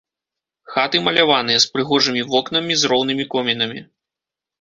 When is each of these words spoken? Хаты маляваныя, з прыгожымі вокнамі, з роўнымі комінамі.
Хаты 0.75 1.01
маляваныя, 1.07 1.59
з 1.65 1.69
прыгожымі 1.75 2.21
вокнамі, 2.31 2.73
з 2.85 2.91
роўнымі 2.95 3.27
комінамі. 3.35 3.85